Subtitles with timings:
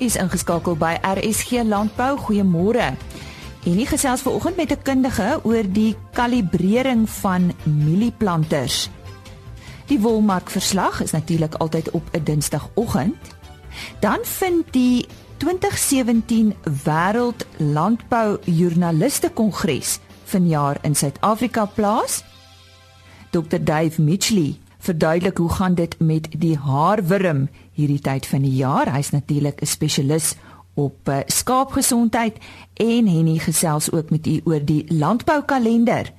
[0.00, 2.16] is ingeskakel by RSG Landbou.
[2.18, 2.96] Goeiemôre.
[3.60, 8.88] En nie gesels vanoggend met 'n kundige oor die kalibrering van mielieplanters.
[9.86, 13.16] Die wolmarkverslag is natuurlik altyd op 'n Dinsdagoggend.
[14.00, 16.54] Dan vind die 2017
[16.84, 22.24] Wêreld Landbou Joernaliste Kongres vanjaar in Suid-Afrika plaas.
[23.30, 28.92] Dr Dave Mitchley verduidelik hoe gaan dit met die haarwurm hierdie tyd van die jaar.
[28.92, 30.34] Hy's natuurlik 'n spesialis
[30.74, 32.36] op uh, skaapgesondheid
[32.74, 36.12] en Henny gesels ook met u oor die landboukalender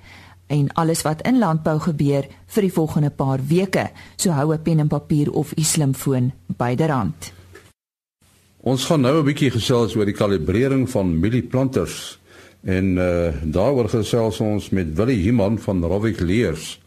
[0.48, 3.90] en alles wat in landbou gebeur vir die volgende paar weke.
[4.16, 7.34] So hou 'n pen en papier of u slimfoon byderhand.
[8.62, 12.20] Ons gaan nou 'n bietjie gesels oor die kalibrering van mielieplanters
[12.64, 16.80] en uh, daaroor gesels ons met Willie Human van Rovik Leers.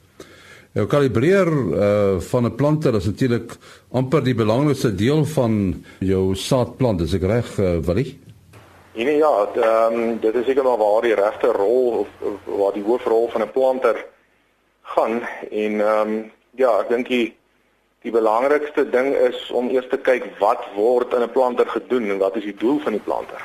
[0.75, 3.57] Nou kalibreer uh van 'n planter is natuurlik
[3.91, 8.19] amper die belangrikste deel van jou saadplant, is ek reg, uh, Willie?
[8.95, 12.73] Nee, ja, ehm um, dit is seker maar waar die regte rol of, of waar
[12.73, 14.05] die hoofrol van 'n planter
[14.83, 17.37] gaan en ehm um, ja, ek dink die
[18.03, 22.19] die belangrikste ding is om eers te kyk wat word in 'n planter gedoen en
[22.19, 23.43] wat is die doel van die planter.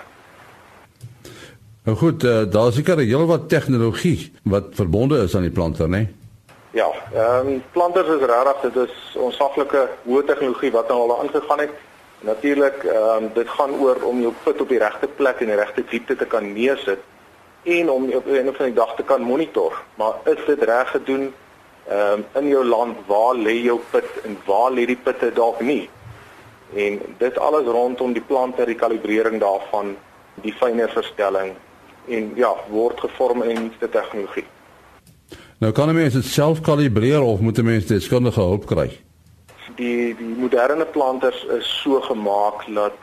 [1.83, 5.57] Nou goed, uh, daar is seker 'n hele wat tegnologie wat verbonde is aan die
[5.59, 5.97] planter, né?
[5.97, 6.18] Nee?
[6.71, 11.13] Ja, ehm um, planters is regtig dit is ons saglike hoë tegnologie wat nou al
[11.19, 11.71] aangegaan het.
[12.21, 15.57] Natuurlik ehm um, dit gaan oor om jou put op die regte plek en die
[15.57, 17.01] regte diepte te kan neersit
[17.63, 19.81] en om op 'n van die dag te kan monitor.
[19.95, 21.33] Maar is dit reg gedoen
[21.87, 25.59] ehm um, in jou land waar lê jou put en waar lê die putte dalk
[25.61, 25.89] nie?
[26.75, 29.97] En dit alles rondom die plante, die kalibrering daarvan,
[30.33, 31.55] die fynere verstelling
[32.07, 34.45] en ja, word gevorm in nuutste tegnologie.
[35.59, 38.99] Nou kan 'n mens dit self kalibreer of moet 'n mens deskundige hulp kry?
[39.75, 42.93] Die die moderne planters is so gemaak dat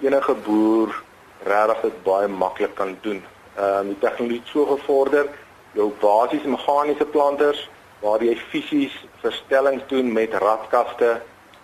[0.00, 1.02] enige boer
[1.44, 3.22] regtig dit baie maklik kan doen.
[3.56, 5.26] Ehm um, die tegnologie so gevorder,
[5.72, 7.70] jou basiese meganiese planters
[8.00, 11.20] waar jy fisies verstellings doen met radkaste,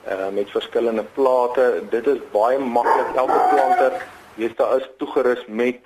[0.09, 1.83] uh, met verskillende plate.
[1.91, 3.93] Dit is baie maklik elke planter
[4.35, 5.79] weet daar is toegerus met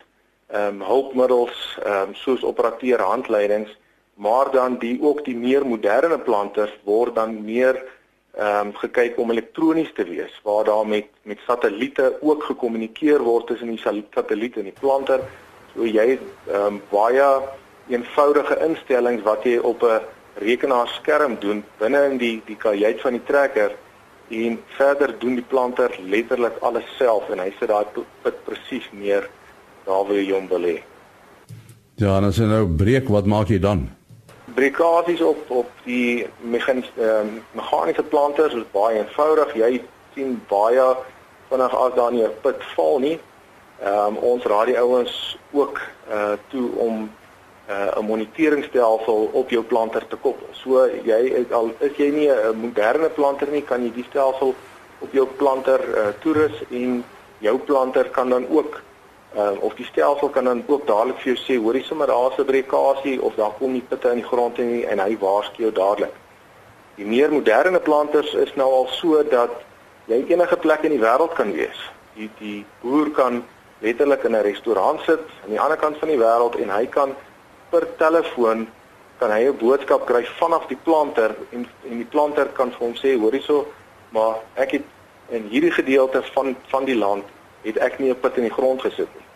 [0.47, 3.81] ehm um, hulpmiddels ehm um, soos operateur handleidings
[4.15, 7.79] maar dan die ook die meer moderne planters word dan meer
[8.33, 13.47] ehm um, gekyk om elektronies te wees waar daar met met satelliete ook gekommunikeer word
[13.47, 13.83] tussen die
[14.15, 15.21] satelliet en die planter.
[15.75, 17.29] So jy ehm um, baie
[17.89, 20.01] eenvoudige instellings wat jy op 'n
[20.35, 23.77] rekenaarskerm doen binne in die die kajuit van die trekker
[24.29, 27.87] en verder doen die planter letterlik alles self en hy sit daai
[28.23, 29.29] put presies neer
[29.85, 30.79] daar waar jy hom wil hê.
[32.01, 33.91] Ja, en as jy nou breek, wat maak jy dan?
[34.45, 37.23] Brekasies op op die meganiese uh,
[37.53, 39.55] meganiese planters is baie eenvoudig.
[39.55, 39.83] Jy
[40.15, 40.97] sien baie
[41.49, 43.19] vinnig as daar nie 'n put val nie.
[43.83, 47.11] Ehm um, ons raai die ouens ook uh toe om
[47.69, 50.49] uh 'n moniteringstelsel op jou planter te koppel.
[50.53, 54.55] So jy is al is jy nie 'n moderne planter nie, kan jy die stelsel
[54.99, 57.05] op jou planter uh toerus en
[57.39, 58.81] jou planter kan dan ook
[59.37, 62.45] uh, of die stelsel kan dan ook dadelik vir jou sê hoorie sommer daar's 'n
[62.45, 66.15] brekasie of daar kom nie pitte in die grond nie en hy waarsku jou dadelik.
[66.97, 69.51] Die meer moderne planters is nou al so dat
[70.07, 71.91] jy enige plek in die wêreld kan wees.
[72.15, 73.45] Die die boer kan
[73.81, 77.15] letterlik in 'n restaurant sit aan die ander kant van die wêreld en hy kan
[77.71, 78.69] per telefoon
[79.19, 82.95] kan hy 'n boodskap kry vanaf die planter en en die planter kan vir hom
[82.95, 83.67] sê hoorie so
[84.11, 84.83] maar ek het
[85.29, 87.25] in hierdie gedeelte van van die land
[87.63, 89.31] het ek nie 'n put in die grond gesit nie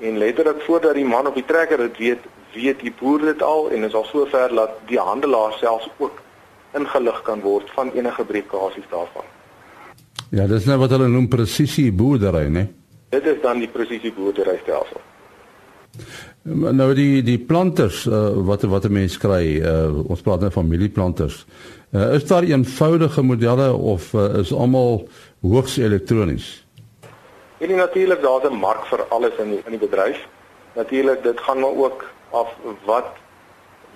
[0.00, 3.70] en letterlik voordat die man op die trekker dit weet, weet die boer dit al
[3.70, 6.22] en is al sover dat die handelaar selfs ook
[6.78, 9.26] ingelig kan word van enige brekasies daarvan.
[10.30, 12.68] Ja, dis nou wat hulle noem presisie boerdery, né?
[13.10, 15.02] Dit is dan die presisie boerdery stelsel.
[16.80, 20.68] Nou die die planters uh, wat wat 'n mens kry, uh, ons praat nou van
[20.68, 21.44] mielieplanters.
[21.90, 25.08] Uh, is daar eenvoudige modelle of uh, is almal
[25.42, 26.64] hoogs elektronies?
[27.60, 30.26] En natuurlik daar's 'n mark vir alles in die, in die bedryf.
[30.72, 32.48] Natuurlik dit gaan maar ook af
[32.84, 33.06] wat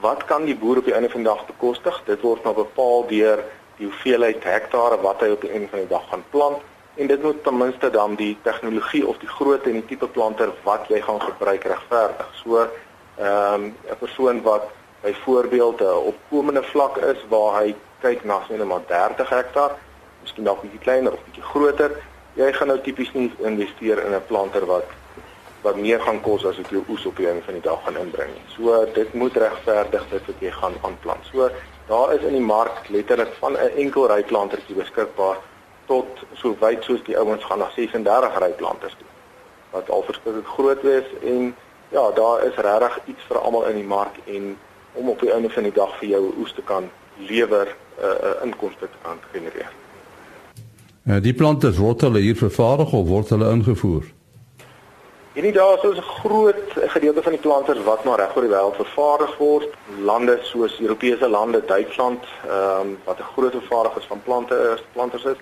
[0.00, 2.02] wat kan die boer op die einde van die dag bekostig?
[2.05, 3.38] Dit word nou bepaal deur
[3.76, 6.58] die hoeveelheid hektare wat hy op die einde van die dag gaan plant
[6.94, 10.52] en dit moet ten minste dan die tegnologie of die grootte en die tipe planter
[10.62, 12.31] wat jy gaan gebruik regverdig.
[12.43, 12.69] So
[13.19, 14.69] ehm um, 'n persoon wat
[15.00, 19.70] byvoorbeeld 'n opkomende vlak is waar hy kyk na sien maar 30 hektaar,
[20.22, 21.90] miskien dalk bietjie kleiner of bietjie groter,
[22.34, 24.90] jy gaan nou tipies nie investeer in 'n planter wat
[25.64, 27.96] wat meer gaan kos as wat jou oes op die einde van die dag gaan
[27.96, 28.44] inbring nie.
[28.56, 31.25] So dit moet regverdig dit wat jy gaan aanplant.
[31.32, 31.50] So
[31.88, 35.36] daar is in die mark letterlik van 'n enkel ry plantertjie beskikbaar
[35.86, 39.08] tot so wyd soos die ouens gaan na 36 ry planters toe.
[39.70, 41.56] Wat al verskriklik groot wees en
[41.88, 44.58] ja, daar is regtig iets vir almal in die mark en
[44.92, 48.10] om op die einde van die dag vir jou oes te kan lewer 'n uh,
[48.10, 49.83] eh, uh, inkomste te kan genereer.
[51.04, 54.06] Uh, die planters word hulle hier vervaardig of word hulle ingevoer?
[55.34, 58.80] Hierdie dae is 'n groot gedeelte van die planters wat maar reg oor die wêreld
[58.80, 59.68] vervaardig word.
[60.00, 65.24] Lande soos Europese lande, Duitsland, ehm um, wat 'n groot vervaardigers van plante is, planters
[65.24, 65.36] is.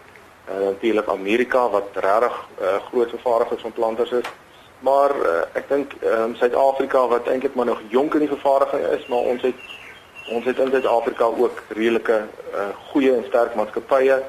[0.50, 4.26] En uh, natuurlik Amerika wat regtig 'n uh, groot vervaardigers van planters is.
[4.79, 8.82] Maar uh, ek dink ehm um, Suid-Afrika wat eintlik maar nog jonk in die vervaardiging
[8.99, 9.58] is, maar ons het
[10.29, 12.19] ons het in Suid-Afrika ook redelike
[12.55, 12.61] uh,
[12.91, 14.23] goeie en sterk maatskappye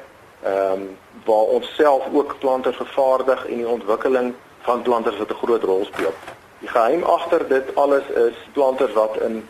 [0.44, 5.42] ehm um, waar ons self ook plante vervaardig en die ontwikkeling van planters wat 'n
[5.42, 6.12] groot rol speel.
[6.58, 9.48] Die geheim agter dit alles is planters wat in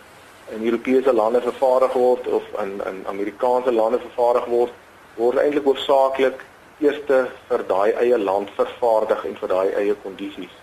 [0.48, 4.72] in Europese lande vervaardig word of in in Amerikaanse lande vervaardig word,
[5.14, 6.44] word eintlik hoofsaaklik
[6.78, 10.54] eerste vir daai eie land vervaardig en vir daai eie kondisies.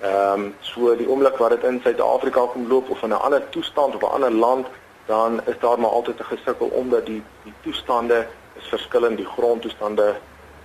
[0.00, 3.48] Ehm um, so die oomblik wat dit in Suid-Afrika kom loop of in 'n ander
[3.48, 4.66] toestand of 'n ander land,
[5.06, 8.26] dan is daar maar altyd 'n gesukkel omdat die die toestande
[8.58, 10.16] is verskillend, die grondtoestande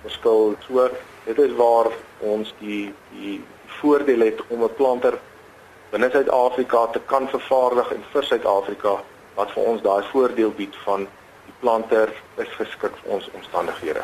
[0.02, 0.54] verskil.
[0.66, 0.88] So
[1.24, 3.40] dit is waar ons die die
[3.80, 5.18] voordeel het om 'n planter
[5.90, 8.94] binne Suid-Afrika te kan vervaardig en vir Suid-Afrika
[9.34, 11.06] wat vir ons daai voordeel bied van
[11.46, 14.02] die planter is geskik vir ons omstandighede.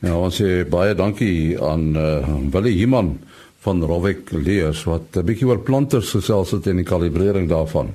[0.00, 3.18] Ja, ons sê baie dankie aan uh, Willie Himan
[3.60, 7.92] van Rovik Leers wat 'n bietjie oor planters gesels het en die kalibrering daarvan.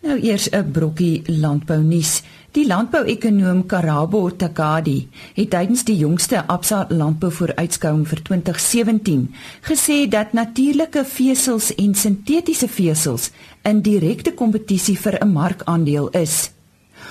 [0.00, 2.22] Nou eers 'n brokkie landbou nuus.
[2.54, 9.24] Die landbouekonoom Karabo Takadi het tydens die jongste Absa landbouvooruitskouing vir 2017
[9.66, 13.32] gesê dat natuurlike vesels en sintetiese vesels
[13.66, 16.52] in direkte kompetisie vir 'n markandeel is.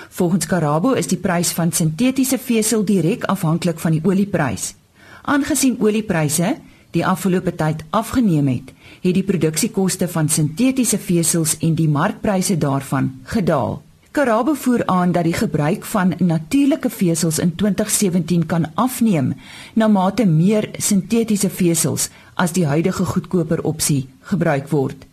[0.10, 4.76] Volgens Karabo is die prys van sintetiese vesel direk afhanklik van die olieprys.
[5.22, 6.56] Aangesien oliepryse
[6.92, 13.20] die afgelope tyd afgeneem het, het die produksiekoste van sintetiese vesels en die markpryse daarvan
[13.24, 13.83] gedaal.
[14.14, 19.34] Karabo voer aan dat die gebruik van natuurlike vesels in 2017 kan afneem
[19.74, 25.08] na mate meer sintetiese vesels as die huidige goedkoper opsie gebruik word.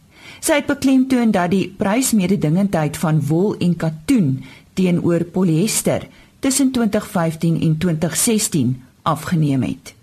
[0.44, 4.44] Sy het beklemtoon dat die prysmededingendheid van wol en katoen
[4.76, 6.04] teenoor polyester
[6.38, 9.94] tussen 2015 en 2016 afgeneem het.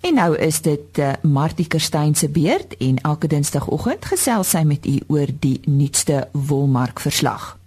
[0.00, 4.84] En nou is dit uh, Martie Kerstyn se beurt en elke dinsdagoggend gesels sy met
[4.86, 7.59] u oor die nuutste wolmark verslag.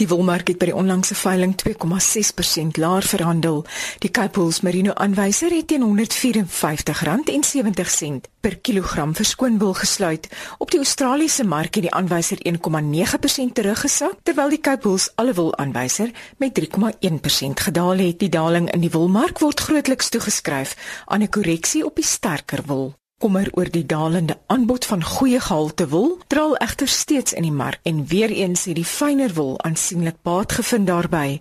[0.00, 3.68] Die wolmark het by die onlangse veiling 2,6% laer verhandel.
[4.00, 10.24] Die Capels Merino aanwyser het teen R154.70 per kilogram verskoonwol gesluit.
[10.56, 16.08] Op die Australiese mark het die aanwyser 1,9% teruggesak, terwyl die Capels alle wol aanwyser
[16.40, 18.16] met 3,1% gedaal het.
[18.24, 22.96] Die daling in die wolmark word grootliks toegeskryf aan 'n korreksie op die sterker wol.
[23.20, 27.80] Kommer oor die dalende aanbod van goeie gehalte wol draal egter steeds in die mark
[27.84, 31.34] en weer eens het die fynere wol aansienlik baat gevind daarbey.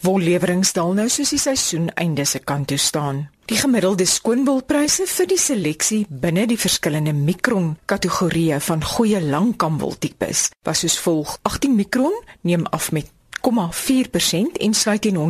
[0.00, 3.26] Wolleweringe daal nou soos die seisoen einde se kant toe staan.
[3.52, 10.48] Die gemiddelde skoonwolpryse vir die seleksie binne die verskillende mikron kategorieë van goeie langkamwol tipes
[10.64, 12.16] was soos volg: 18 mikron
[12.48, 13.12] neem af met
[13.46, 15.22] 0,4% en sluit teen R183.88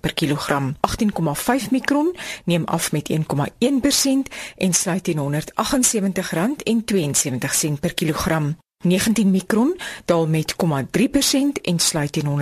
[0.00, 0.76] per kilogram.
[0.80, 0.84] 18,5
[1.70, 3.16] mikron neem af met 1,1%
[4.56, 5.48] en sluit teen R178.72
[7.80, 8.56] per kilogram.
[8.84, 10.58] 19 mikron daal met 0,3%
[11.62, 12.32] en sluit teen R174.55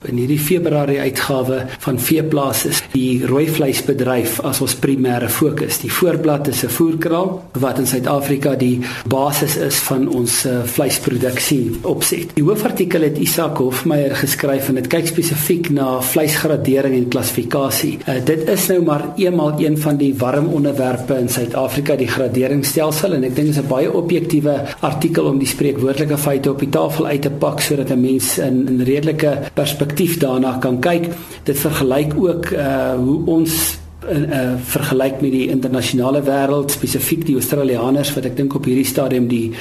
[0.05, 5.79] In hierdie Februarie uitgawe van Veeplaas is die rooi vleisbedryf as ons primêre fokus.
[5.81, 11.79] Die voorblad is 'n voerkraal wat in Suid-Afrika die basis is van ons uh, vleisproduksie
[11.81, 12.35] opset.
[12.35, 17.97] Die hoofartikel het Isak Hofmeyer geskryf en dit kyk spesifiek na vleisgradering en klassifikasie.
[18.07, 23.13] Uh, dit is nou maar eenmal een van die warm onderwerpe in Suid-Afrika, die graderingsstelsel
[23.13, 26.69] en ek dink dit is 'n baie objektiewe artikel om die spreekwoordelike feite op die
[26.69, 31.13] tafel uit te pak sodat 'n mens in 'n redelike perspektief perspektief daarna kan kyk.
[31.43, 33.77] Dit vergelyk ook uh hoe ons
[34.09, 38.85] uh, uh vergelyk met die internasionale wêreld, spesifiek die Australiërs wat ek dink op hierdie
[38.85, 39.53] stadium die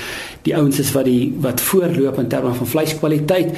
[0.42, 3.54] die ouens is wat die wat voorloop in terme van vleiskwaliteit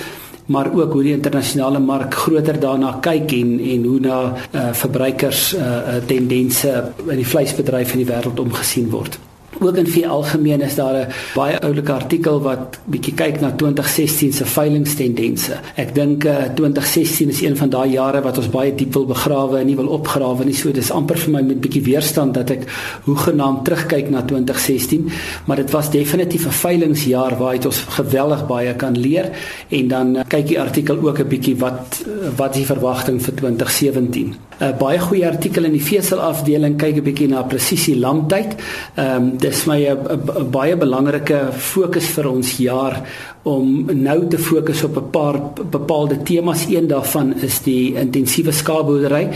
[0.46, 5.54] maar ook hoe die internasionale mark groter daarna kyk en en hoe na uh, verbruikers
[5.56, 9.18] uh, tendense in die vleisbedryf in die wêreld omgesien word.
[9.60, 14.32] Ook in veel algemeen is daar 'n baie oulike artikel wat bietjie kyk na 2016
[14.32, 15.52] se veilingstendense.
[15.74, 19.06] Ek dink uh, eh, 2016 is een van daai jare wat ons baie diep wil
[19.06, 20.54] begrawe en nie wil opgrawe nie.
[20.54, 22.66] So dis amper vir my met bietjie weerstand dat ek
[23.04, 25.08] hoegenaamd terugkyk na 2016,
[25.44, 29.30] maar dit was definitief 'n veilingsjaar waaruit ons geweldig baie kan leer
[29.68, 33.34] en dan uh, kyk die artikel ook 'n bietjie wat uh, wat die verwagting vir
[33.34, 34.34] 2017.
[34.58, 38.56] 'n uh, Baie goeie artikel in die vesel afdeling kyk 'n bietjie na presisie lamtyd.
[38.96, 43.02] Ehm um, dis my 'n baie belangrike fokus vir ons jaar
[43.42, 45.36] om nou te fokus op 'n paar
[45.70, 46.66] bepaalde temas.
[46.68, 49.28] Een daarvan is die intensiewe skaapboerdery.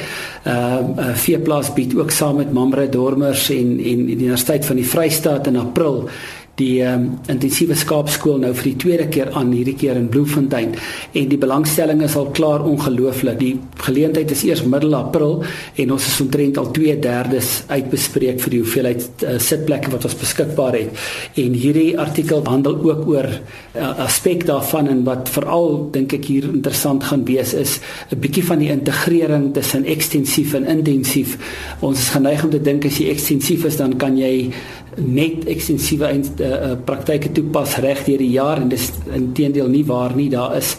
[0.44, 4.88] Ehm uh, Veeplaas bied ook saam met Mamre Dormers en en die Universiteit van die
[4.88, 6.08] Vrystaat in April
[6.60, 10.74] die um, intensiewe skaapskool nou vir die tweede keer aan hierdie keer in Bloemfontein
[11.16, 13.38] en die belangstelling is al klaar ongelooflik.
[13.40, 15.40] Die geleentheid is eers middel April
[15.80, 20.78] en ons is omtrent al 2/3 uitbespreek vir die hoeveelheid uh, sitplekke wat ons beskikbaar
[20.78, 21.04] het.
[21.40, 26.24] En hierdie artikel handel ook oor 'n uh, aspek daarvan en wat veral dink ek
[26.24, 31.38] hier interessant gaan wees is 'n bietjie van die integrering tussen ekstensief en intensief.
[31.80, 34.52] Ons is geneig om te dink as jy ekstensief is dan kan jy
[35.06, 40.30] net ekstensiewe uh, praktyke toepas reg deur die jaar en dis intedeel nie waar nie
[40.30, 40.76] daar is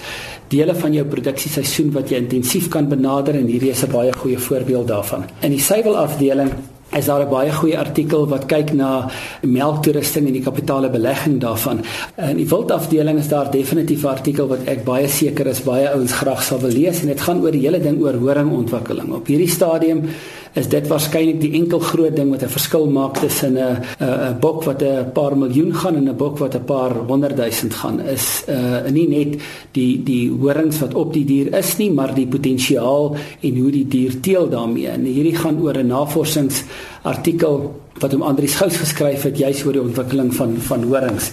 [0.51, 4.37] dele van jou produksieseisoen wat jy intensief kan benader en hierdie is 'n baie goeie
[4.37, 6.51] voorbeeld daarvan in die suiwel afdeling
[6.91, 9.09] is daar 'n baie goeie artikel wat kyk na
[9.41, 11.79] melktoerusting en die kapitale belegging daarvan.
[12.17, 16.11] In die wildafdeling is daar definitief 'n artikel wat ek baie seker is baie ouens
[16.11, 19.13] graag sal wil lees en dit gaan oor die hele ding oor horingontwikkeling.
[19.13, 20.03] Op hierdie stadium
[20.53, 24.63] is dit waarskynlik die enkel groot ding wat 'n verskil maak tussen 'n 'n bok
[24.63, 28.43] wat 'n paar miljoen gaan en 'n bok wat 'n paar honderd duisend gaan is
[28.47, 29.41] uh nie net
[29.71, 33.87] die die horings wat op die dier is nie maar die potensiaal en hoe die
[33.87, 36.63] dier teel daarmee en hierdie gaan oor 'n navorsings
[37.03, 41.31] artikel wat hom Andrius Gous geskryf het juis oor die ontwikkeling van van horings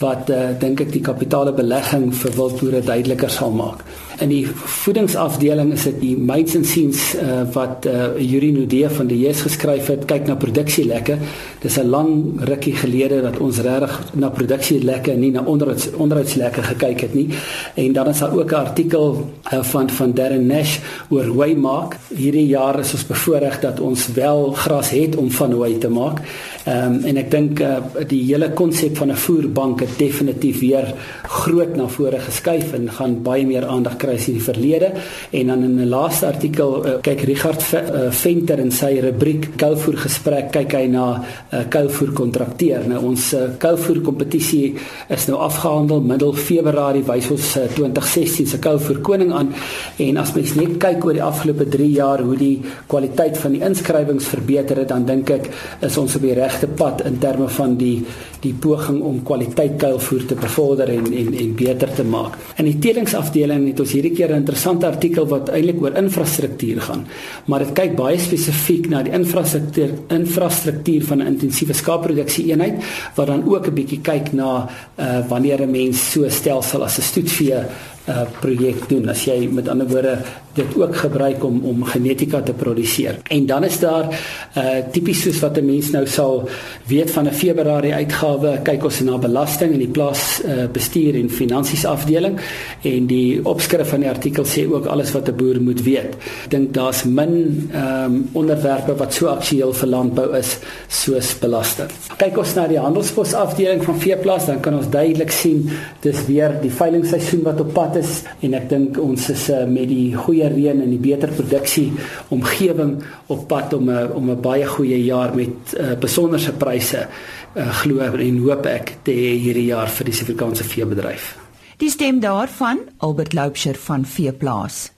[0.00, 3.84] wat uh, dink ek die kapitale belegging vir wildboere duideliker sal maak.
[4.20, 9.08] In die voedingsafdeling is dit die Mates and Scenes uh, wat uh, Yuri Nudee van
[9.08, 11.16] die JS geskryf het, kyk na produksielekke.
[11.62, 12.10] Dis 'n lang
[12.44, 17.28] rukkie gelede dat ons regtig na produksielekke en nie na onderhouds onderhoudslekke gekyk het nie.
[17.74, 21.96] En dan is daar ook 'n artikel uh, van van Darren Nash oor Waymark.
[22.08, 26.20] Hierdie jaar is ons bevoorreg dat ons wel gras het om van Way te maak.
[26.64, 30.94] Ehm um, en ek dink uh, die hele konsep van 'n voerbank het definitief weer
[31.22, 34.92] groot na vore geskuif en gaan baie meer aandag kry as in die verlede.
[35.30, 39.96] En dan in 'n laaste artikel uh, kyk Richard uh, Venter in sy rubriek Kouvoer
[39.96, 41.06] gesprek kyk hy na
[41.52, 42.86] uh, kouvoer kontrakteur.
[42.88, 44.74] Nou ons uh, kouvoer kompetisie
[45.08, 49.52] is nou afgehandel middel Februarie wys ons uh, 2016 se kouvoer koning aan
[49.98, 53.62] en as mens net kyk oor die afgelope 3 jaar hoe die kwaliteit van die
[53.66, 55.50] inskrywings verbeter het dan dink ek
[55.86, 57.96] is ons op die regte pad in terme van die
[58.40, 62.38] die poging om kwaliteit kuilvoer te bevorder en en en beter te maak.
[62.56, 67.06] In die telingsafdeling het ons hierdie keer 'n interessante artikel wat eintlik oor infrastruktuur gaan,
[67.46, 72.82] maar dit kyk baie spesifiek na die infrastruktuur infrastruktuur van 'n intensiewe skaapproduksie eenheid
[73.16, 74.68] wat dan ook 'n bietjie kyk na
[74.98, 77.64] uh, wanneer 'n mens so stelsel as 'n stoetvee
[78.08, 80.18] uh, projek doen as jy met ander woorde
[80.54, 83.18] dit ook gebruik om om genetika te produseer.
[83.22, 84.08] En dan is daar
[84.56, 86.48] uh tipies soos wat 'n mens nou sal
[86.86, 91.30] weet van 'n Februarie uitgawe, kyk ons na belasting in die plaas uh bestuur en
[91.30, 92.40] finansies afdeling
[92.82, 96.14] en die opskrif van die artikel sê ook alles wat 'n boer moet weet.
[96.44, 101.88] Ek dink daar's min ehm um, onderwerpe wat so aktueel vir landbou is soos belasting.
[102.16, 106.60] Kyk ons na die handelspos afdeling van veeplaas, dan kan ons duidelik sien dis weer
[106.62, 110.48] die veilingsseisoen wat op pad is en ek dink ons is uh, met die goeie
[110.48, 111.88] reën en die beter produksie
[112.28, 117.08] omgewing op pad om 'n om 'n baie goeie jaar met uh, besonderse pryse
[117.56, 121.36] uh, glo en hoop ek te hê hierdie jaar vir die Suid-Afrikaanse veebedryf.
[121.80, 124.90] Die stem daarvan Albert Loubser van Veeplaas.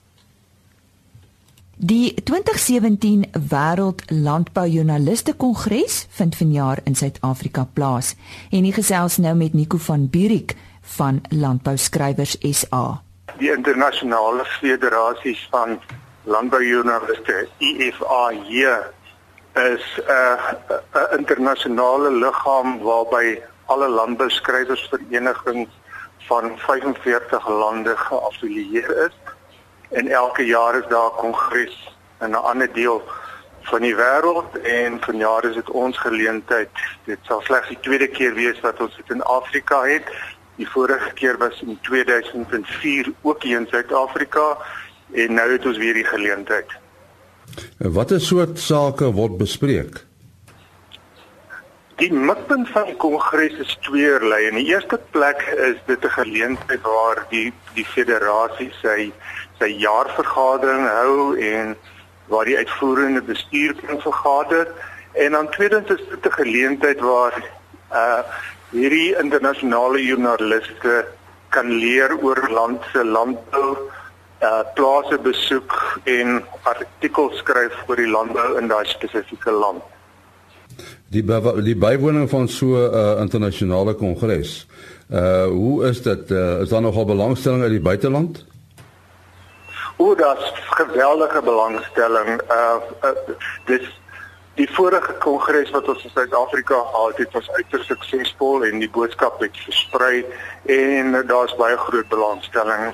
[1.77, 8.13] Die 2017 Wêreld Landboujoernaliste Kongres vind vanjaar in Suid-Afrika plaas
[8.51, 13.01] en ek gesels nou met Nico van Burik van Landbou Skrywers SA.
[13.37, 15.79] Die internasionale federasies van
[16.23, 18.67] landboujoernaliste IFAJ
[19.53, 20.37] is 'n
[20.93, 25.69] 'n internasionale liggaam waarby alle landbouskrywers-verenigings
[26.27, 29.15] van 45 lande geaffilieer is
[29.89, 33.01] en elke jaar is daar 'n kongres in 'n ander deel
[33.61, 36.69] van die wêreld en vanjaar is dit ons geleentheid.
[37.05, 40.07] Dit sal slegs die tweede keer wees wat ons dit in Afrika het.
[40.55, 44.57] Die vorige keer was in 2004 ook hier in Suid-Afrika
[45.11, 46.69] en nou het ons weer die geleentheid.
[47.77, 50.03] Watter soort sake word bespreek?
[52.01, 54.47] Die mikpunt van die kongres is tweeërlei.
[54.49, 59.11] In die eerste plek is dit 'n geleentheid waar die die federasie sy
[59.59, 61.75] sy jaarvergadering hou en
[62.27, 64.67] waar die uitvoerende bestuur kan vergader
[65.11, 67.33] en dan tweedens is dit 'n geleentheid waar
[67.91, 68.23] uh
[68.73, 71.03] hierdie internasionale joernaliste
[71.53, 73.75] kan leer oor land se landbou
[74.43, 75.73] uh plase besoek
[76.09, 79.83] en artikels skryf oor die landbou in daai spesifieke land.
[81.13, 81.23] Die
[81.63, 84.67] die bywoning van so 'n uh, internasionale kongres.
[85.11, 86.31] Uh hoe is dit?
[86.31, 88.45] Uh, is daar nogal belangstelling uit die buiteland?
[89.97, 92.41] O, daar's geweldige belangstelling.
[92.51, 93.85] Uh, uh dis
[94.55, 99.39] die vorige kongres wat ons in Suid-Afrika gehad het, was uiters suksesvol en die boodskap
[99.41, 100.25] het versprei
[100.69, 102.93] en daar's baie groot belangstelling.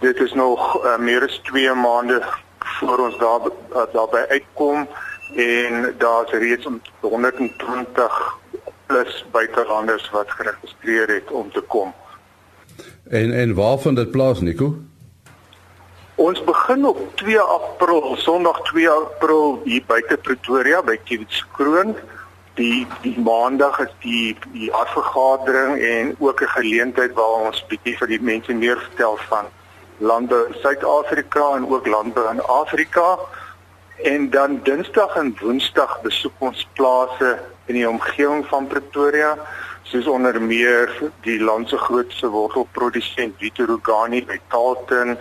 [0.00, 2.22] Dit is nog uh, meer as 2 maande
[2.78, 4.86] voor ons daar uh, daarby uitkom
[5.34, 6.68] en daar's reeds
[7.00, 8.38] 120
[8.86, 11.94] plus buitelanders wat geregistreer het om te kom.
[13.08, 14.76] En en waar vind dit plaas, Nico?
[16.14, 21.96] Ons begin op 2 April, Sondag 2 April hier buite Pretoria by Kiewitskroon.
[22.54, 28.08] Die die Maandag is die die afvergadering en ook 'n geleentheid waar ons bietjie vir
[28.08, 29.50] die mense meer vertel van
[29.98, 33.18] lande Suid-Afrika en ook lande in Afrika.
[33.96, 39.38] En dan Dinsdag en Woensdag besoek ons plase in die omgewing van Pretoria
[39.82, 40.90] soos onder meer
[41.22, 45.18] die land se grootste wortelprodusent Vitorogani by Talton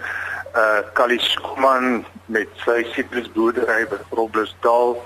[0.56, 4.98] uh Kalisman met sy sitrusboerdery by Groblersdal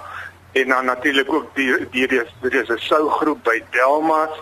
[0.52, 4.36] en dan natuurlik ook die die daar is 'n sougroep by Delmas.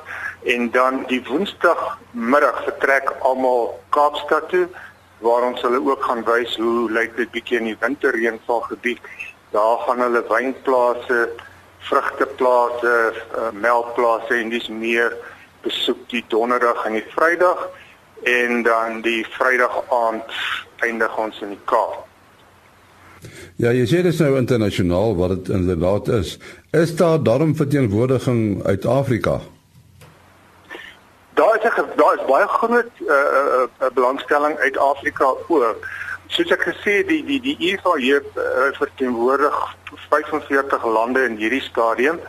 [0.43, 4.67] En dan die woensdagmiddag vertrek almal Kaapstad toe
[5.17, 8.99] waar ons hulle ook gaan wys hoe lyk dit bietjie in die winterreënvalgebied.
[9.49, 11.29] Daar gaan hulle wynplase,
[11.77, 15.17] vrugteplase, uh, melkplase en dis meer
[15.61, 17.69] besoek die donderdag en die vrydag
[18.25, 20.35] en dan die vrydag aand
[20.85, 22.05] eindig ons in die Kaap.
[23.61, 26.37] Ja, jy sê dit is nou internasionaal wat dit inderdaad is.
[26.75, 29.39] Is daar daarom verteenwoordiging uit Afrika?
[31.33, 35.87] Daar is 'n daar is baie groot 'n uh, uh, uh, belangstelling uit Afrika ook.
[36.27, 39.75] Soos ek gesê die die die IFA hier uh, verteenwoordig
[40.09, 42.19] 45 lande in hierdie stadium.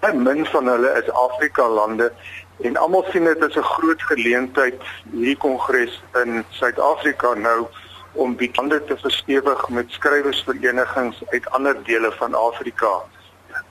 [0.00, 2.12] Baie min van hulle is Afrika lande
[2.60, 4.74] en almal sien dit as 'n groot geleentheid
[5.12, 7.66] hierdie kongres in Suid-Afrika nou
[8.12, 13.02] om die lande te verstewig met skrywersverenigings uit ander dele van Afrika.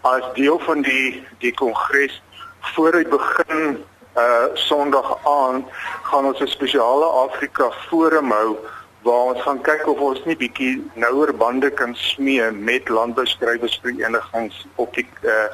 [0.01, 2.21] As deel van die die kongres
[2.59, 3.83] voor hy begin
[4.17, 5.65] uh Sondag aan
[6.03, 8.57] gaan ons 'n spesiale Afrika forum hou
[9.01, 14.93] waar ons gaan kyk of ons nie bietjie nouer bande kan smee met landbouskrywersverenigings op
[14.93, 15.49] die uh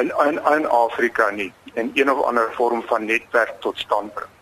[0.00, 4.32] in, in Afrika nie en een of ander vorm van netwerk tot stand bring.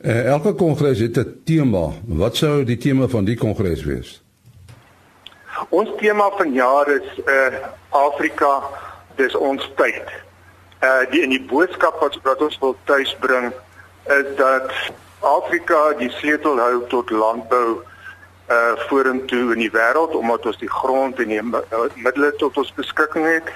[0.00, 1.86] Uh, elke kongres het 'n tema.
[2.06, 4.22] Wat sou die tema van die kongres wees?
[5.68, 7.54] Ons tema van jaar is uh
[7.88, 8.62] Afrika
[9.14, 10.08] dis ons tyd.
[10.82, 13.52] Uh die in die boodskap wat, wat ons wil tuisbring
[14.04, 14.72] is dat
[15.20, 17.82] Afrika die sleutel hou tot landbou
[18.48, 21.42] uh vorentoe in die wêreld omdat ons die grond en die
[21.94, 23.50] middele tot ons beskikking het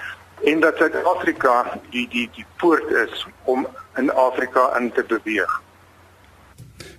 [0.44, 5.61] en dat Suid-Afrika die die die poort is om in Afrika in te beweeg.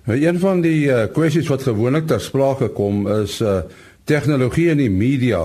[0.04, 3.62] Nou een van die uh, kwessies wat gewoonlik ter sprake kom is uh
[4.04, 5.44] tegnologie en die media.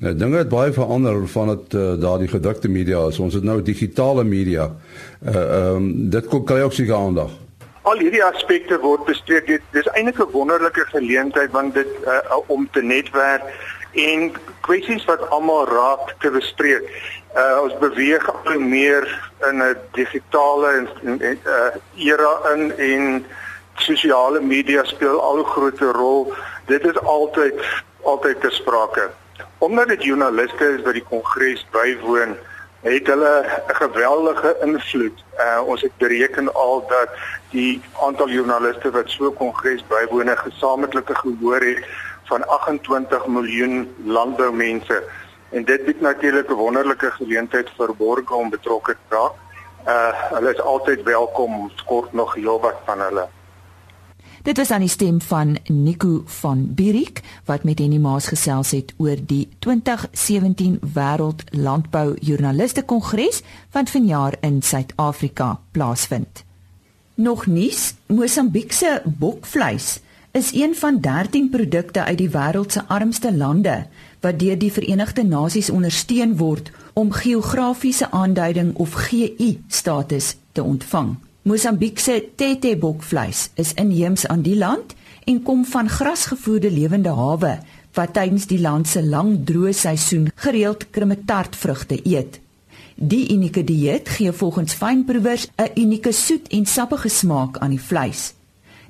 [0.00, 3.18] Nou dinge het baie verander van dit uh, daardie gedrukte media is.
[3.18, 4.70] Ons het nou digitale media.
[5.20, 7.30] Uh ehm um, dit kom kry ook seker aandag.
[7.82, 9.46] Al hierdie aspekte word bespreek.
[9.46, 13.42] Dit is eintlik 'n wonderlike geleentheid want dit uh, om te netwerk
[13.92, 16.88] en kwessies wat almal raak te bespreek.
[17.36, 19.08] Uh ons beweeg al meer
[19.48, 20.88] in 'n digitale en,
[21.20, 23.26] en uh era in en
[23.74, 26.32] sosiale media speel al 'n groter rol.
[26.66, 27.54] Dit is altyd
[28.02, 29.10] altyd te sprake.
[29.58, 32.36] Omdat dit joernaliste is wat die kongres bywoon,
[32.80, 35.24] het hulle 'n geweldige invloed.
[35.38, 37.08] Uh ons het bereken al dat
[37.50, 41.84] die aantal joernaliste wat so kongres bywoon 'n gesamentlike gehoor het
[42.32, 45.02] van 28 miljoen landboumense
[45.50, 49.34] en dit bied natuurlik 'n wonderlike geleentheid vir borgers om betrokke te raak.
[49.86, 53.28] Uh hulle is altyd welkom, skort nog heelwat van hulle.
[54.42, 58.94] Dit was aan die stem van Nico van Bierik wat met Henny Maas gesels het
[58.96, 66.44] oor die 2017 Wêreld Landbou Joernaliste Kongres wat vanjaar in Suid-Afrika plaasvind.
[67.14, 70.00] Nog nuus, Mosambiek se bokvleis
[70.32, 73.86] is een van 13 produkte uit die wêreld se armste lande
[74.20, 81.16] wat deur die Verenigde Nasies ondersteun word om geografiese aanduiding of GI status te ontvang.
[81.42, 87.58] Mosambiek se tete bokvleis is inheems aan die land en kom van grasgevoerde lewende hawe
[87.92, 92.40] wat tydens die land se lang droë seisoen gereeld krummetartvrugte eet.
[92.96, 98.32] Die unieke dieet gee volgens fynproevers 'n unieke soet en sappige smaak aan die vleis.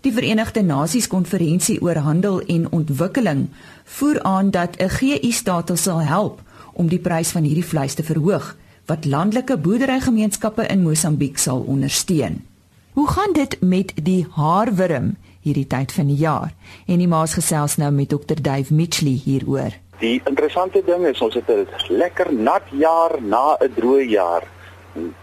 [0.02, 3.44] Die Verenigde Nasies konferensie oor handel en ontwikkeling
[3.84, 6.40] voer aan dat 'n GI-status sal help
[6.72, 12.44] om die prys van hierdie vleis te verhoog wat landelike boerderygemeenskappe in Mosambiek sal ondersteun.
[12.92, 16.52] Hoe gaan dit met die haarwurm hierdie tyd van die jaar?
[16.86, 18.42] En die maas gesels nou met Dr.
[18.42, 19.70] Dave Mitchley hieroor.
[19.98, 24.42] Die interessante ding is ons het 'n lekker nat jaar na 'n droë jaar.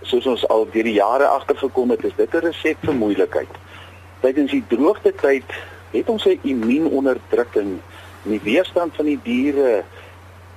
[0.02, 3.68] Soos ons al deur die jare agtergekom het, is dit 'n resep vir moeilikheid
[4.20, 5.46] tydens die droogte tyd.
[5.92, 7.80] Het ons 'n immuunonderdrukking.
[8.24, 9.84] En die weerstand van die diere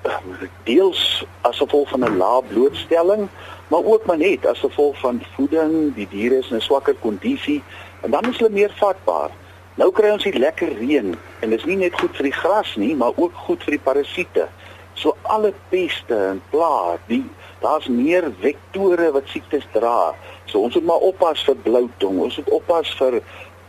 [0.02, 3.28] ehm, deels as gevolg van 'n lae blootstelling
[3.72, 5.94] maar ook maar net as gevolg van voeding.
[5.94, 7.62] Die diere is in 'n swakker kondisie
[8.00, 9.30] en dan is hulle meer vatbaar.
[9.74, 12.76] Nou kry ons hier lekker reën en dit is nie net goed vir die gras
[12.76, 14.48] nie maar ook goed vir die parasiete.
[14.92, 17.24] So alle peste en plaae die
[17.60, 20.14] daar's meer vektore wat siektes dra.
[20.44, 23.22] So ons moet maar oppas vir bloutong ons moet oppas vir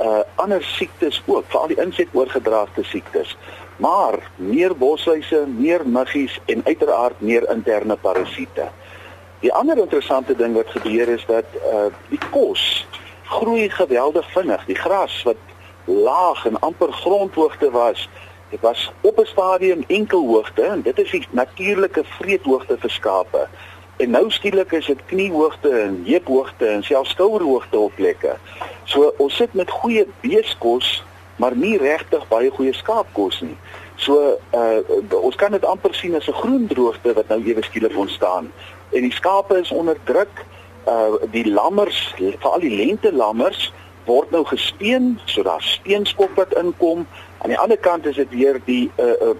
[0.04, 3.38] uh ander siektes ook, veral die insetoorgedraagde siektes.
[3.78, 8.68] Maar meer bosluise, meer muggies en uiteraard meer interne parasiete.
[9.39, 12.86] Die ander interessante ding wat gebeur is dat uh die kos
[13.24, 14.66] groei geweldig vinnig.
[14.66, 15.39] Die gras wat
[15.86, 18.10] laag en amper grondhoogte was,
[18.50, 23.48] dit was op 'n stadium enkel hoogte en dit is die natuurlike vreethoogte vir skape.
[24.04, 28.36] En nou skielik is dit kniehoogte en heuphoogte en selfs skouerhoogte op plekke.
[28.84, 31.04] So ons sit met goeie beeskos,
[31.39, 33.56] maar nie regtig baie goeie skaapkos nie.
[33.96, 37.96] So uh ons kan dit amper sien as 'n groen droogte wat nou ewe skielik
[37.98, 38.52] ontstaan.
[38.92, 40.46] En die skape is onder druk.
[40.88, 43.72] Uh die lammers, veral die lente lammers
[44.06, 47.08] word nou gespeen, so daar steenskop wat inkom.
[47.38, 49.36] Aan die ander kant is dit weer die uh, uh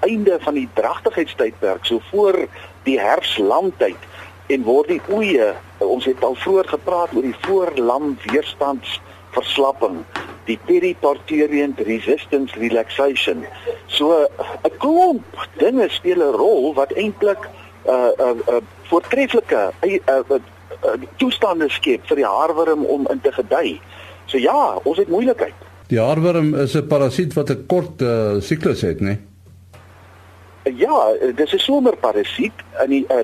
[0.00, 2.48] einde van die dragtigheidstydperk, so voor
[2.84, 4.10] die herfslamtyd
[4.52, 10.02] en word die oeye ons het al vroeër gepraat oor die voorlam weerstandsverslapping
[10.48, 13.44] die periparturient resistance relaxation.
[13.86, 14.26] So
[14.64, 15.24] 'n klomp
[15.58, 20.96] dinge speel 'n rol wat eintlik 'n uh, 'n uh, uh, voortreffelike uh, uh, uh,
[21.16, 23.80] toestande skep vir die haarwurm om in te gedei.
[24.26, 25.54] So ja ons het moeilikheid.
[25.88, 29.31] Die haarwurm is 'n parasiet wat 'n kort uh, siklus het nê nee?
[30.62, 33.18] Ja, dis 'n somerparasiet in die uh,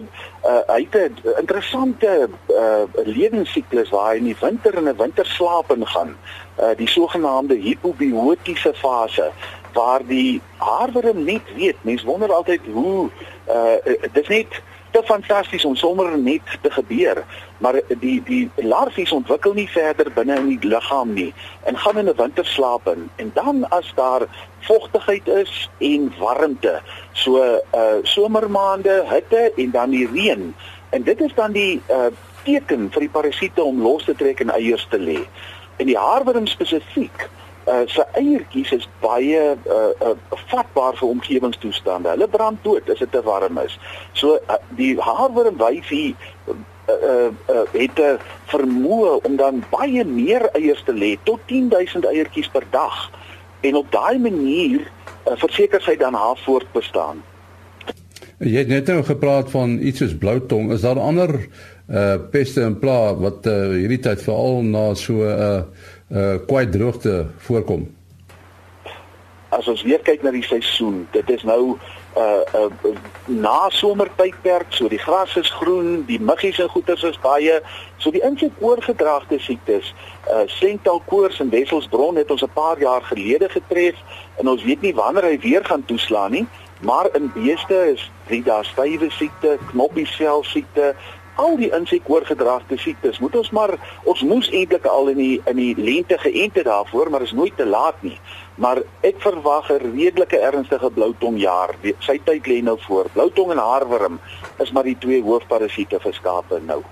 [0.44, 5.70] uh, hy het 'n interessante uh, lewensiklus waar hy in die winter in 'n winterslaap
[5.70, 6.16] ingaan.
[6.60, 9.30] Uh, die sogenaamde hypobiotiese fase
[9.72, 13.08] waar die haarwurm net weet, mense wonder altyd hoe
[13.48, 17.24] uh, dis net te fantasties om sommer net te gebeur,
[17.58, 21.32] maar die die larfies ontwikkel nie verder binne in die liggaam nie
[21.68, 24.26] en gaan in 'n winterslaap in en dan as daar
[24.60, 26.80] vogtigheid is en warmte,
[27.12, 27.36] so
[27.74, 30.54] uh somermaande, hitte en dan die reën
[30.90, 32.10] en dit is dan die uh
[32.44, 35.18] teken vir die parasiete om los te trek en eiers te lê.
[35.76, 37.28] En die haarwurm spesifiek
[37.68, 40.14] uh sy eiertjies is baie uh, uh
[40.50, 42.10] vatbaar vir omgewingstoestande.
[42.14, 43.76] Hulle brand dood as dit te warm is.
[44.12, 46.14] So uh, die haarworm wyfie
[46.48, 46.56] uh,
[46.88, 48.18] uh, uh het 'n
[48.52, 53.10] vermoë om dan baie meer eiers te lê, tot 10000 eiertjies per dag.
[53.60, 54.80] En op daai manier
[55.26, 57.22] uh, verseker sy dan haar voortbestaan.
[58.38, 60.72] Jy het net nou gepraat van iets soos bloutong.
[60.72, 61.48] Is daar ander
[61.88, 65.62] uh peste en pla wat uh, hierdie tyd veral na so 'n uh,
[66.08, 67.86] uh kwai droogte voorkom.
[69.48, 71.76] As ons weer kyk na die seisoen, dit is nou
[72.16, 72.94] uh uh
[73.26, 77.60] na somertydperk, so die gras is groen, die muggies en goeters is baie,
[77.96, 79.92] so die insekoorgedragte siektes,
[80.32, 83.96] uh slentalkoors en wesselsbron het ons 'n paar jaar gelede getref
[84.36, 86.46] en ons weet nie wanneer hy weer gaan toeslaan nie,
[86.80, 90.94] maar in beeste is Rida stywe siekte, knoppiesvel siekte,
[91.38, 93.18] al die insekoorgedragte siektes.
[93.22, 93.74] Moet ons maar
[94.04, 97.66] ons moes eintlik al in die in die lente geënte daarvoor, maar is nooit te
[97.66, 98.18] laat nie
[98.58, 101.74] maar ek verwag 'n redelike ernstige bloutongjaar.
[101.98, 103.06] Sy tyd lê nou voor.
[103.12, 104.20] Bloutong en haarworm
[104.58, 106.82] is maar die twee hoofparasiete vir skape nou.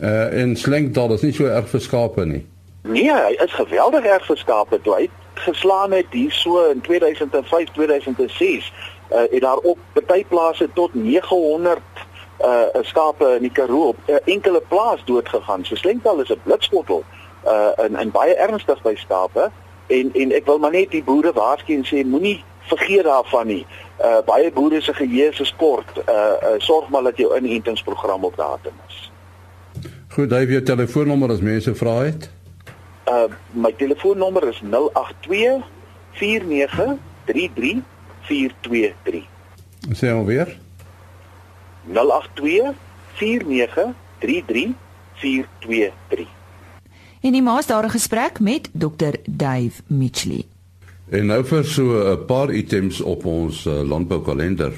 [0.00, 2.46] Uh en slengdal is nie so erg vir skape nie.
[2.82, 4.80] Nee, hy is geweldig erg vir skape.
[4.82, 8.72] Toe hy geslaan het hier so in 2005, 2006,
[9.10, 11.80] uh het daar op baie plase tot 900
[12.40, 15.64] uh skape in die Karoo op 'n uh, enkele plaas dood gegaan.
[15.64, 17.04] So slengdal is 'n blitsbottel
[17.46, 19.50] uh in in baie ernstig by skape
[19.86, 23.66] en en ek wil maar net die boere waarsku en sê moenie vergeet daarvan nie.
[24.00, 26.02] Uh baie boere se geheue is kort.
[26.08, 29.12] Uh, uh sorg maar dat jou inentingsprogram op datum is.
[30.08, 32.30] Goed, hy het jou telefoonnommer as mense vra het.
[33.06, 35.62] Uh my telefoonnommer is 082
[36.10, 37.82] 4933
[38.20, 39.22] 423.
[39.92, 40.46] Sê hom weer.
[40.46, 40.63] 082
[41.92, 44.74] 4933
[45.14, 46.26] 423.
[47.20, 50.44] En die maas daar 'n gesprek met Dr Dave Mitchley.
[51.08, 54.72] En nou vir so 'n paar items op ons uh, landboukalender.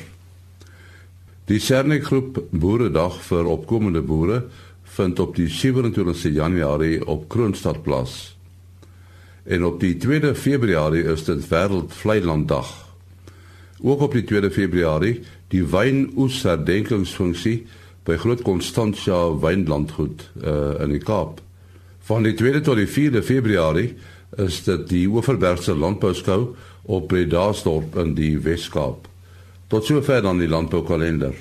[1.45, 4.45] Die Sernik groep Boeredag vir opkomende boere
[4.83, 8.37] vind op die 27 Januarie op Kroonstad plaas.
[9.45, 12.87] En op die 2de Februarie is dit Wêreldvleilanddag.
[13.81, 15.23] Ook op die 2de Februarie
[15.55, 17.67] die wynoesherdenkingsfunksie
[18.07, 21.41] by Groot Constantia Wynlandgoed uh, in die Kaap.
[22.07, 23.97] Van die 2de tot die 4de Februarie
[24.43, 26.55] is dit die Oeverbergse Landbouskou
[26.87, 29.09] op Bredasdorp in die Wes-Kaap.
[29.67, 31.35] Tot sover dan die landboukalender.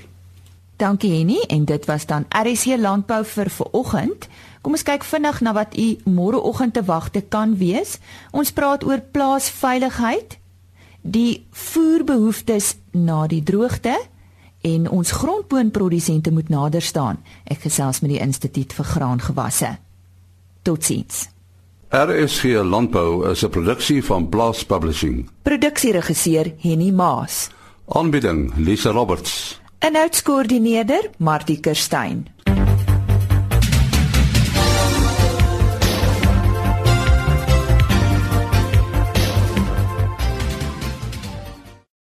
[0.82, 4.28] Dankie Henny en dit was dan RC Landbou vir vanoggend.
[4.62, 8.00] Kom ons kyk vinnig na wat u môreoggend te wagte kan wees.
[8.34, 10.40] Ons praat oor plaasveiligheid,
[11.06, 13.94] die voerbehoeftes na die droogte
[14.66, 17.22] en ons grondboonprodusente moet nader staan.
[17.46, 19.76] Ek gesels met die Instituut vir Graangewasse.
[20.66, 21.28] Totsiens.
[21.94, 25.30] RSG Landbou is 'n produksie van Blast Publishing.
[25.42, 27.50] Produksieregisseur Henny Maas.
[27.88, 29.62] Aanbieding Lisa Roberts.
[29.80, 32.28] En uitskoördineerder Martie Kerstyn.